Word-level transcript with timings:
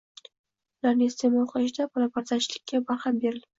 ularni 0.83 1.05
iste’mol 1.09 1.45
qilishda 1.53 1.87
palapartishlikka 1.93 2.85
barham 2.91 3.23
berilmasa 3.25 3.49